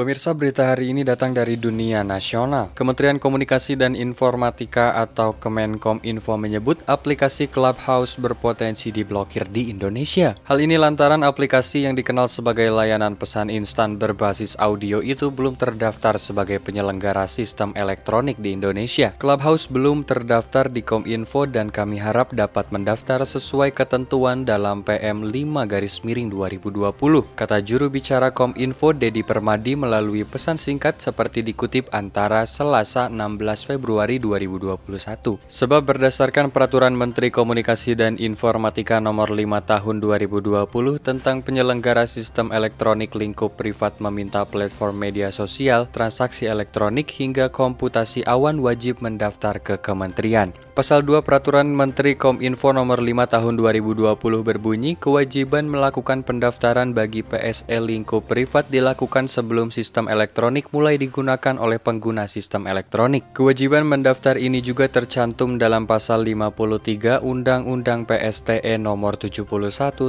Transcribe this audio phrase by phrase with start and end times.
[0.00, 2.72] Pemirsa berita hari ini datang dari dunia nasional.
[2.72, 10.32] Kementerian Komunikasi dan Informatika atau Kemenkom Info menyebut aplikasi Clubhouse berpotensi diblokir di Indonesia.
[10.48, 16.16] Hal ini lantaran aplikasi yang dikenal sebagai layanan pesan instan berbasis audio itu belum terdaftar
[16.16, 19.12] sebagai penyelenggara sistem elektronik di Indonesia.
[19.20, 25.68] Clubhouse belum terdaftar di Kominfo dan kami harap dapat mendaftar sesuai ketentuan dalam PM 5
[25.68, 26.88] garis miring 2020,
[27.36, 34.22] kata juru bicara Kominfo Dedi Permadi melalui pesan singkat seperti dikutip antara Selasa 16 Februari
[34.22, 35.42] 2021.
[35.50, 40.70] Sebab berdasarkan Peraturan Menteri Komunikasi dan Informatika Nomor 5 Tahun 2020
[41.02, 48.62] tentang penyelenggara sistem elektronik lingkup privat meminta platform media sosial, transaksi elektronik hingga komputasi awan
[48.62, 50.54] wajib mendaftar ke kementerian.
[50.70, 54.14] Pasal 2 Peraturan Menteri Kominfo Nomor 5 Tahun 2020
[54.46, 61.80] berbunyi kewajiban melakukan pendaftaran bagi PSE lingkup privat dilakukan sebelum sistem elektronik mulai digunakan oleh
[61.82, 63.26] pengguna sistem elektronik.
[63.34, 69.46] Kewajiban mendaftar ini juga tercantum dalam pasal 53 Undang-Undang PSTE Nomor 71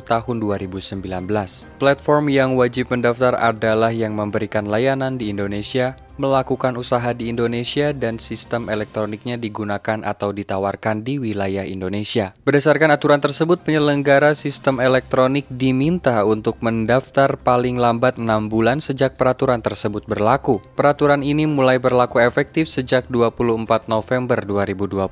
[0.04, 1.02] Tahun 2019.
[1.80, 8.18] Platform yang wajib mendaftar adalah yang memberikan layanan di Indonesia, melakukan usaha di Indonesia dan
[8.18, 12.36] sistem elektroniknya digunakan atau ditawarkan di wilayah Indonesia.
[12.44, 19.64] Berdasarkan aturan tersebut, penyelenggara sistem elektronik diminta untuk mendaftar paling lambat 6 bulan sejak peraturan
[19.64, 20.60] tersebut berlaku.
[20.76, 25.08] Peraturan ini mulai berlaku efektif sejak 24 November 2020.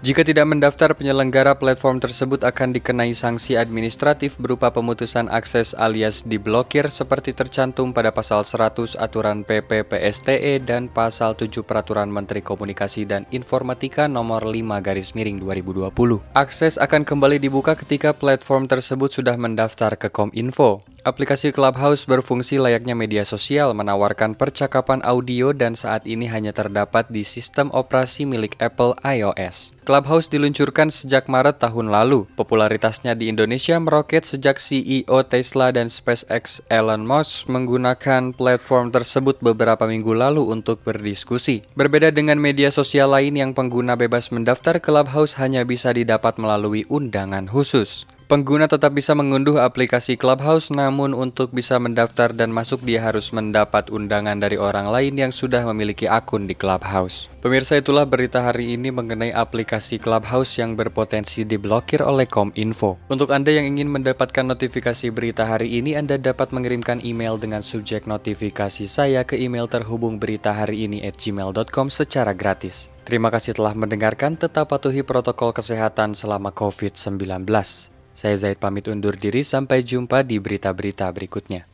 [0.00, 6.88] Jika tidak mendaftar, penyelenggara platform tersebut akan dikenai sanksi administratif berupa pemutusan akses alias diblokir
[6.88, 13.04] seperti tercantum pada pasal 100 aturan PP PST ITE dan Pasal 7 Peraturan Menteri Komunikasi
[13.04, 15.92] dan Informatika Nomor 5 Garis Miring 2020.
[16.32, 20.80] Akses akan kembali dibuka ketika platform tersebut sudah mendaftar ke Kominfo.
[21.00, 27.24] Aplikasi Clubhouse berfungsi layaknya media sosial menawarkan percakapan audio dan saat ini hanya terdapat di
[27.24, 29.72] sistem operasi milik Apple iOS.
[29.88, 32.28] Clubhouse diluncurkan sejak Maret tahun lalu.
[32.36, 39.88] Popularitasnya di Indonesia meroket sejak CEO Tesla dan SpaceX Elon Musk menggunakan platform tersebut beberapa
[39.88, 41.64] minggu lalu untuk berdiskusi.
[41.80, 47.48] Berbeda dengan media sosial lain yang pengguna bebas mendaftar, Clubhouse hanya bisa didapat melalui undangan
[47.48, 48.04] khusus.
[48.30, 53.90] Pengguna tetap bisa mengunduh aplikasi Clubhouse, namun untuk bisa mendaftar dan masuk dia harus mendapat
[53.90, 57.26] undangan dari orang lain yang sudah memiliki akun di Clubhouse.
[57.42, 63.02] Pemirsa itulah berita hari ini mengenai aplikasi Clubhouse yang berpotensi diblokir oleh Kominfo.
[63.10, 68.06] Untuk Anda yang ingin mendapatkan notifikasi berita hari ini, Anda dapat mengirimkan email dengan subjek
[68.06, 72.94] notifikasi saya ke email terhubung berita hari ini at gmail.com secara gratis.
[73.02, 77.98] Terima kasih telah mendengarkan, tetap patuhi protokol kesehatan selama COVID-19.
[78.10, 81.64] Saya Zaid pamit undur diri sampai jumpa di berita-berita berikutnya.